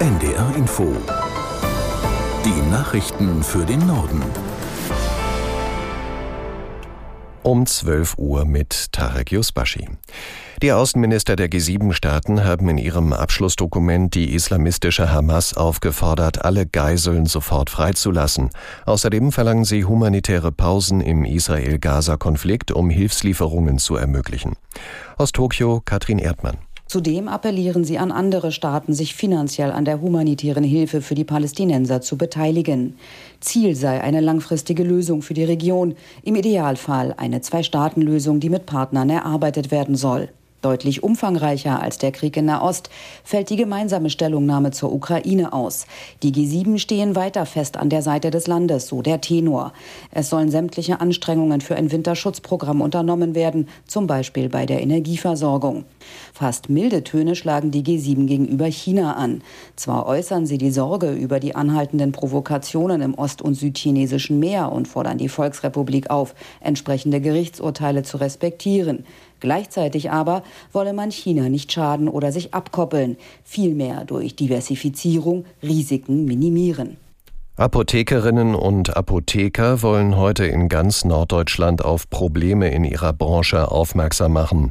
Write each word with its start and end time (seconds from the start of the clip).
NDR 0.00 0.56
Info. 0.56 0.96
Die 2.42 2.70
Nachrichten 2.70 3.42
für 3.42 3.66
den 3.66 3.86
Norden. 3.86 4.22
Um 7.42 7.66
12 7.66 8.14
Uhr 8.16 8.46
mit 8.46 8.92
Tarek 8.92 9.30
Yusbashi. 9.30 9.90
Die 10.62 10.72
Außenminister 10.72 11.36
der 11.36 11.50
G7-Staaten 11.50 12.44
haben 12.44 12.70
in 12.70 12.78
ihrem 12.78 13.12
Abschlussdokument 13.12 14.14
die 14.14 14.32
islamistische 14.32 15.12
Hamas 15.12 15.54
aufgefordert, 15.54 16.46
alle 16.46 16.64
Geiseln 16.64 17.26
sofort 17.26 17.68
freizulassen. 17.68 18.48
Außerdem 18.86 19.32
verlangen 19.32 19.66
sie 19.66 19.84
humanitäre 19.84 20.50
Pausen 20.50 21.02
im 21.02 21.26
Israel-Gaza-Konflikt, 21.26 22.72
um 22.72 22.88
Hilfslieferungen 22.88 23.76
zu 23.76 23.96
ermöglichen. 23.96 24.56
Aus 25.18 25.32
Tokio 25.32 25.82
Katrin 25.84 26.18
Erdmann. 26.18 26.56
Zudem 26.90 27.28
appellieren 27.28 27.84
sie 27.84 27.98
an 27.98 28.10
andere 28.10 28.50
Staaten, 28.50 28.94
sich 28.94 29.14
finanziell 29.14 29.70
an 29.70 29.84
der 29.84 30.00
humanitären 30.00 30.64
Hilfe 30.64 31.02
für 31.02 31.14
die 31.14 31.22
Palästinenser 31.22 32.00
zu 32.00 32.18
beteiligen. 32.18 32.96
Ziel 33.38 33.76
sei 33.76 34.00
eine 34.00 34.20
langfristige 34.20 34.82
Lösung 34.82 35.22
für 35.22 35.34
die 35.34 35.44
Region, 35.44 35.94
im 36.24 36.34
Idealfall 36.34 37.14
eine 37.16 37.42
Zwei-Staaten-Lösung, 37.42 38.40
die 38.40 38.50
mit 38.50 38.66
Partnern 38.66 39.08
erarbeitet 39.08 39.70
werden 39.70 39.94
soll. 39.94 40.30
Deutlich 40.62 41.02
umfangreicher 41.02 41.80
als 41.80 41.96
der 41.96 42.12
Krieg 42.12 42.36
in 42.36 42.44
Nahost 42.44 42.90
fällt 43.24 43.48
die 43.48 43.56
gemeinsame 43.56 44.10
Stellungnahme 44.10 44.72
zur 44.72 44.92
Ukraine 44.92 45.54
aus. 45.54 45.86
Die 46.22 46.32
G7 46.32 46.78
stehen 46.78 47.16
weiter 47.16 47.46
fest 47.46 47.78
an 47.78 47.88
der 47.88 48.02
Seite 48.02 48.30
des 48.30 48.46
Landes, 48.46 48.86
so 48.86 49.00
der 49.00 49.22
Tenor. 49.22 49.72
Es 50.10 50.28
sollen 50.28 50.50
sämtliche 50.50 51.00
Anstrengungen 51.00 51.62
für 51.62 51.76
ein 51.76 51.90
Winterschutzprogramm 51.90 52.82
unternommen 52.82 53.34
werden, 53.34 53.68
zum 53.86 54.06
Beispiel 54.06 54.50
bei 54.50 54.66
der 54.66 54.82
Energieversorgung. 54.82 55.86
Fast 56.34 56.68
milde 56.68 57.04
Töne 57.04 57.36
schlagen 57.36 57.70
die 57.70 57.82
G7 57.82 58.26
gegenüber 58.26 58.66
China 58.66 59.14
an. 59.14 59.40
Zwar 59.76 60.06
äußern 60.06 60.44
sie 60.44 60.58
die 60.58 60.72
Sorge 60.72 61.12
über 61.12 61.40
die 61.40 61.54
anhaltenden 61.54 62.12
Provokationen 62.12 63.00
im 63.00 63.14
ost- 63.14 63.40
und 63.40 63.54
südchinesischen 63.54 64.38
Meer 64.38 64.72
und 64.72 64.88
fordern 64.88 65.16
die 65.16 65.30
Volksrepublik 65.30 66.10
auf, 66.10 66.34
entsprechende 66.60 67.22
Gerichtsurteile 67.22 68.02
zu 68.02 68.18
respektieren. 68.18 69.06
Gleichzeitig 69.40 70.10
aber 70.10 70.42
wolle 70.72 70.92
man 70.92 71.10
China 71.10 71.48
nicht 71.48 71.72
schaden 71.72 72.08
oder 72.08 72.30
sich 72.32 72.54
abkoppeln, 72.54 73.16
vielmehr 73.42 74.04
durch 74.04 74.36
Diversifizierung 74.36 75.46
Risiken 75.62 76.24
minimieren. 76.26 76.96
Apothekerinnen 77.60 78.54
und 78.54 78.96
Apotheker 78.96 79.82
wollen 79.82 80.16
heute 80.16 80.46
in 80.46 80.70
ganz 80.70 81.04
Norddeutschland 81.04 81.84
auf 81.84 82.08
Probleme 82.08 82.70
in 82.70 82.84
ihrer 82.84 83.12
Branche 83.12 83.70
aufmerksam 83.70 84.32
machen. 84.32 84.70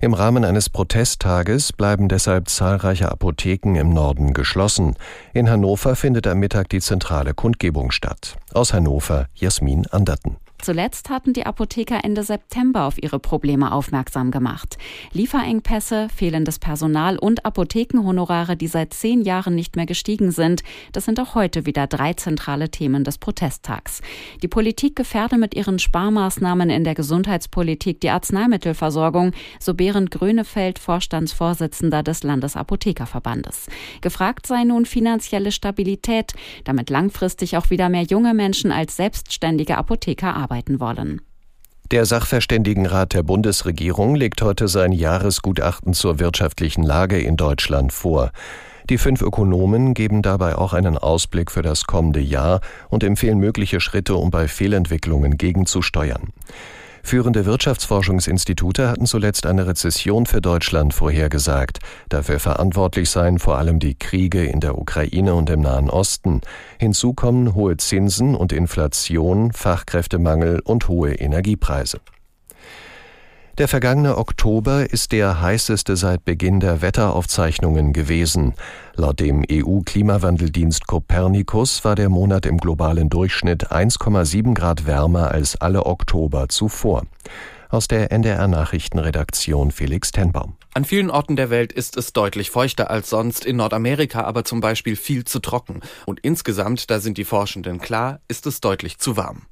Im 0.00 0.14
Rahmen 0.14 0.44
eines 0.44 0.68
Protesttages 0.68 1.72
bleiben 1.72 2.08
deshalb 2.08 2.48
zahlreiche 2.48 3.08
Apotheken 3.12 3.76
im 3.76 3.90
Norden 3.90 4.34
geschlossen. 4.34 4.96
In 5.32 5.48
Hannover 5.48 5.94
findet 5.94 6.26
am 6.26 6.40
Mittag 6.40 6.68
die 6.70 6.80
zentrale 6.80 7.34
Kundgebung 7.34 7.92
statt. 7.92 8.36
Aus 8.52 8.74
Hannover 8.74 9.26
Jasmin 9.36 9.86
Anderten. 9.92 10.36
Zuletzt 10.64 11.10
hatten 11.10 11.34
die 11.34 11.44
Apotheker 11.44 12.02
Ende 12.04 12.22
September 12.22 12.84
auf 12.84 12.96
ihre 12.96 13.18
Probleme 13.18 13.70
aufmerksam 13.70 14.30
gemacht. 14.30 14.78
Lieferengpässe, 15.12 16.08
fehlendes 16.08 16.58
Personal 16.58 17.18
und 17.18 17.44
Apothekenhonorare, 17.44 18.56
die 18.56 18.68
seit 18.68 18.94
zehn 18.94 19.20
Jahren 19.20 19.54
nicht 19.56 19.76
mehr 19.76 19.84
gestiegen 19.84 20.30
sind, 20.30 20.62
das 20.92 21.04
sind 21.04 21.20
auch 21.20 21.34
heute 21.34 21.66
wieder 21.66 21.86
drei 21.86 22.14
zentrale 22.14 22.70
Themen 22.70 23.04
des 23.04 23.18
Protesttags. 23.18 24.00
Die 24.42 24.48
Politik 24.48 24.96
gefährde 24.96 25.36
mit 25.36 25.54
ihren 25.54 25.78
Sparmaßnahmen 25.78 26.70
in 26.70 26.82
der 26.82 26.94
Gesundheitspolitik 26.94 28.00
die 28.00 28.08
Arzneimittelversorgung, 28.08 29.32
so 29.60 29.74
Berend 29.74 30.10
Grönefeld, 30.12 30.78
Vorstandsvorsitzender 30.78 32.02
des 32.02 32.22
Landesapothekerverbandes. 32.22 33.66
Gefragt 34.00 34.46
sei 34.46 34.64
nun 34.64 34.86
finanzielle 34.86 35.52
Stabilität, 35.52 36.32
damit 36.64 36.88
langfristig 36.88 37.58
auch 37.58 37.68
wieder 37.68 37.90
mehr 37.90 38.04
junge 38.04 38.32
Menschen 38.32 38.72
als 38.72 38.96
selbstständige 38.96 39.76
Apotheker 39.76 40.34
arbeiten 40.34 40.53
arbeiten 40.54 40.78
wollen. 40.80 41.20
Der 41.90 42.06
Sachverständigenrat 42.06 43.12
der 43.12 43.22
Bundesregierung 43.22 44.14
legt 44.14 44.40
heute 44.40 44.68
sein 44.68 44.92
Jahresgutachten 44.92 45.92
zur 45.92 46.18
wirtschaftlichen 46.18 46.82
Lage 46.82 47.20
in 47.20 47.36
Deutschland 47.36 47.92
vor. 47.92 48.30
Die 48.88 48.98
fünf 48.98 49.20
Ökonomen 49.20 49.94
geben 49.94 50.22
dabei 50.22 50.56
auch 50.56 50.72
einen 50.72 50.96
Ausblick 50.96 51.50
für 51.50 51.62
das 51.62 51.84
kommende 51.84 52.20
Jahr 52.20 52.60
und 52.88 53.02
empfehlen 53.02 53.38
mögliche 53.38 53.80
Schritte, 53.80 54.14
um 54.14 54.30
bei 54.30 54.48
Fehlentwicklungen 54.48 55.36
gegenzusteuern. 55.36 56.30
Führende 57.06 57.44
Wirtschaftsforschungsinstitute 57.44 58.88
hatten 58.88 59.04
zuletzt 59.04 59.44
eine 59.44 59.66
Rezession 59.66 60.24
für 60.24 60.40
Deutschland 60.40 60.94
vorhergesagt. 60.94 61.80
Dafür 62.08 62.40
verantwortlich 62.40 63.10
seien 63.10 63.38
vor 63.38 63.58
allem 63.58 63.78
die 63.78 63.94
Kriege 63.94 64.42
in 64.42 64.60
der 64.60 64.78
Ukraine 64.78 65.34
und 65.34 65.50
im 65.50 65.60
Nahen 65.60 65.90
Osten. 65.90 66.40
Hinzu 66.78 67.12
kommen 67.12 67.54
hohe 67.54 67.76
Zinsen 67.76 68.34
und 68.34 68.54
Inflation, 68.54 69.52
Fachkräftemangel 69.52 70.60
und 70.64 70.88
hohe 70.88 71.12
Energiepreise. 71.12 72.00
Der 73.56 73.68
vergangene 73.68 74.18
Oktober 74.18 74.90
ist 74.90 75.12
der 75.12 75.40
heißeste 75.40 75.96
seit 75.96 76.24
Beginn 76.24 76.58
der 76.58 76.82
Wetteraufzeichnungen 76.82 77.92
gewesen. 77.92 78.54
Laut 78.96 79.20
dem 79.20 79.44
EU-Klimawandeldienst 79.48 80.88
Copernicus 80.88 81.84
war 81.84 81.94
der 81.94 82.08
Monat 82.08 82.46
im 82.46 82.58
globalen 82.58 83.10
Durchschnitt 83.10 83.70
1,7 83.70 84.54
Grad 84.54 84.86
wärmer 84.86 85.30
als 85.30 85.54
alle 85.60 85.86
Oktober 85.86 86.48
zuvor. 86.48 87.04
Aus 87.68 87.86
der 87.86 88.10
NDR 88.10 88.48
Nachrichtenredaktion 88.48 89.70
Felix 89.70 90.10
Tenbaum. 90.10 90.56
An 90.74 90.84
vielen 90.84 91.10
Orten 91.10 91.36
der 91.36 91.50
Welt 91.50 91.72
ist 91.72 91.96
es 91.96 92.12
deutlich 92.12 92.50
feuchter 92.50 92.90
als 92.90 93.08
sonst, 93.08 93.44
in 93.44 93.54
Nordamerika 93.54 94.22
aber 94.22 94.44
zum 94.44 94.60
Beispiel 94.60 94.96
viel 94.96 95.24
zu 95.24 95.38
trocken. 95.38 95.80
Und 96.06 96.18
insgesamt, 96.20 96.90
da 96.90 96.98
sind 96.98 97.18
die 97.18 97.24
Forschenden 97.24 97.78
klar, 97.78 98.18
ist 98.26 98.46
es 98.48 98.60
deutlich 98.60 98.98
zu 98.98 99.16
warm. 99.16 99.42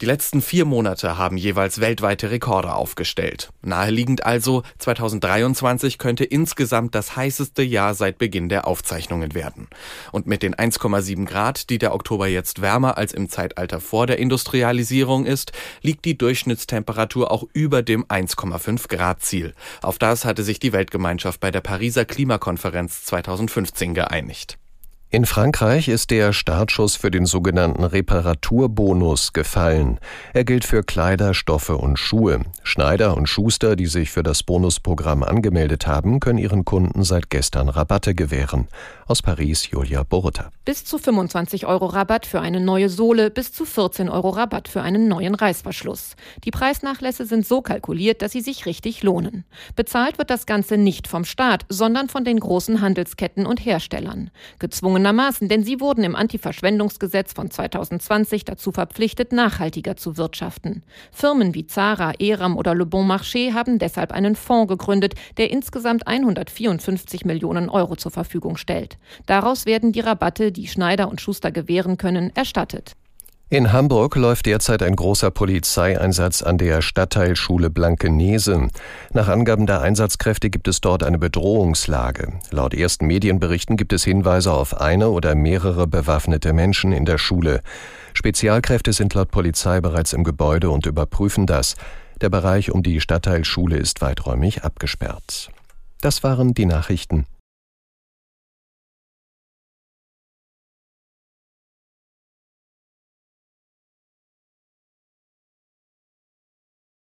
Die 0.00 0.06
letzten 0.06 0.42
vier 0.42 0.64
Monate 0.64 1.18
haben 1.18 1.36
jeweils 1.36 1.80
weltweite 1.80 2.30
Rekorde 2.30 2.74
aufgestellt. 2.74 3.50
Naheliegend 3.62 4.24
also, 4.24 4.62
2023 4.78 5.98
könnte 5.98 6.24
insgesamt 6.24 6.94
das 6.94 7.16
heißeste 7.16 7.62
Jahr 7.62 7.94
seit 7.94 8.18
Beginn 8.18 8.48
der 8.48 8.66
Aufzeichnungen 8.66 9.34
werden. 9.34 9.68
Und 10.12 10.26
mit 10.26 10.42
den 10.42 10.54
1,7 10.54 11.24
Grad, 11.24 11.70
die 11.70 11.78
der 11.78 11.94
Oktober 11.94 12.26
jetzt 12.26 12.60
wärmer 12.60 12.98
als 12.98 13.12
im 13.12 13.28
Zeitalter 13.28 13.80
vor 13.80 14.06
der 14.06 14.18
Industrialisierung 14.18 15.26
ist, 15.26 15.52
liegt 15.82 16.04
die 16.04 16.18
Durchschnittstemperatur 16.18 17.30
auch 17.30 17.44
über 17.52 17.82
dem 17.82 18.04
1,5 18.04 18.88
Grad 18.88 19.22
Ziel. 19.22 19.54
Auf 19.82 19.98
das 19.98 20.24
hatte 20.24 20.42
sich 20.42 20.58
die 20.58 20.72
Weltgemeinschaft 20.72 21.40
bei 21.40 21.50
der 21.50 21.60
Pariser 21.60 22.04
Klimakonferenz 22.04 23.04
2015 23.04 23.94
geeinigt. 23.94 24.58
In 25.16 25.24
Frankreich 25.24 25.88
ist 25.88 26.10
der 26.10 26.34
Startschuss 26.34 26.94
für 26.94 27.10
den 27.10 27.24
sogenannten 27.24 27.84
Reparaturbonus 27.84 29.32
gefallen. 29.32 29.98
Er 30.34 30.44
gilt 30.44 30.66
für 30.66 30.82
Kleider, 30.82 31.32
Stoffe 31.32 31.78
und 31.78 31.98
Schuhe. 31.98 32.42
Schneider 32.62 33.16
und 33.16 33.26
Schuster, 33.26 33.76
die 33.76 33.86
sich 33.86 34.10
für 34.10 34.22
das 34.22 34.42
Bonusprogramm 34.42 35.22
angemeldet 35.22 35.86
haben, 35.86 36.20
können 36.20 36.36
ihren 36.38 36.66
Kunden 36.66 37.02
seit 37.02 37.30
gestern 37.30 37.70
Rabatte 37.70 38.14
gewähren. 38.14 38.68
Aus 39.06 39.22
Paris 39.22 39.70
Julia 39.70 40.02
Borota. 40.02 40.50
Bis 40.66 40.84
zu 40.84 40.98
25 40.98 41.64
Euro 41.64 41.86
Rabatt 41.86 42.26
für 42.26 42.40
eine 42.40 42.60
neue 42.60 42.90
Sohle, 42.90 43.30
bis 43.30 43.52
zu 43.52 43.64
14 43.64 44.10
Euro 44.10 44.28
Rabatt 44.28 44.68
für 44.68 44.82
einen 44.82 45.08
neuen 45.08 45.34
Reißverschluss. 45.34 46.16
Die 46.44 46.50
Preisnachlässe 46.50 47.24
sind 47.24 47.46
so 47.46 47.62
kalkuliert, 47.62 48.20
dass 48.20 48.32
sie 48.32 48.42
sich 48.42 48.66
richtig 48.66 49.02
lohnen. 49.02 49.46
Bezahlt 49.76 50.18
wird 50.18 50.28
das 50.28 50.44
Ganze 50.44 50.76
nicht 50.76 51.08
vom 51.08 51.24
Staat, 51.24 51.64
sondern 51.70 52.10
von 52.10 52.24
den 52.24 52.38
großen 52.38 52.82
Handelsketten 52.82 53.46
und 53.46 53.64
Herstellern. 53.64 54.30
Gezwungen 54.58 55.05
gezwungenermaßen, 55.06 55.48
denn 55.48 55.62
sie 55.62 55.80
wurden 55.80 56.04
im 56.04 56.16
Antiverschwendungsgesetz 56.16 57.32
von 57.32 57.50
2020 57.50 58.44
dazu 58.44 58.72
verpflichtet, 58.72 59.32
nachhaltiger 59.32 59.96
zu 59.96 60.16
wirtschaften. 60.16 60.82
Firmen 61.12 61.54
wie 61.54 61.66
Zara, 61.66 62.12
Eram 62.18 62.56
oder 62.56 62.74
Le 62.74 62.86
Bon 62.86 63.08
Marché 63.08 63.52
haben 63.52 63.78
deshalb 63.78 64.12
einen 64.12 64.36
Fonds 64.36 64.68
gegründet, 64.68 65.14
der 65.36 65.50
insgesamt 65.50 66.06
154 66.06 67.24
Millionen 67.24 67.68
Euro 67.68 67.96
zur 67.96 68.10
Verfügung 68.10 68.56
stellt. 68.56 68.98
Daraus 69.26 69.66
werden 69.66 69.92
die 69.92 70.00
Rabatte, 70.00 70.50
die 70.50 70.66
Schneider 70.66 71.08
und 71.08 71.20
Schuster 71.20 71.52
gewähren 71.52 71.96
können, 71.96 72.32
erstattet. 72.34 72.96
In 73.48 73.72
Hamburg 73.72 74.16
läuft 74.16 74.46
derzeit 74.46 74.82
ein 74.82 74.96
großer 74.96 75.30
Polizeieinsatz 75.30 76.42
an 76.42 76.58
der 76.58 76.82
Stadtteilschule 76.82 77.70
Blankenese. 77.70 78.70
Nach 79.12 79.28
Angaben 79.28 79.66
der 79.66 79.82
Einsatzkräfte 79.82 80.50
gibt 80.50 80.66
es 80.66 80.80
dort 80.80 81.04
eine 81.04 81.20
Bedrohungslage. 81.20 82.32
Laut 82.50 82.74
ersten 82.74 83.06
Medienberichten 83.06 83.76
gibt 83.76 83.92
es 83.92 84.02
Hinweise 84.02 84.52
auf 84.52 84.80
eine 84.80 85.10
oder 85.10 85.36
mehrere 85.36 85.86
bewaffnete 85.86 86.52
Menschen 86.52 86.90
in 86.90 87.04
der 87.04 87.18
Schule. 87.18 87.60
Spezialkräfte 88.14 88.92
sind 88.92 89.14
laut 89.14 89.30
Polizei 89.30 89.80
bereits 89.80 90.12
im 90.12 90.24
Gebäude 90.24 90.70
und 90.70 90.84
überprüfen 90.84 91.46
das. 91.46 91.76
Der 92.20 92.30
Bereich 92.30 92.72
um 92.72 92.82
die 92.82 93.00
Stadtteilschule 93.00 93.76
ist 93.76 94.00
weiträumig 94.00 94.64
abgesperrt. 94.64 95.50
Das 96.00 96.24
waren 96.24 96.52
die 96.52 96.66
Nachrichten. 96.66 97.26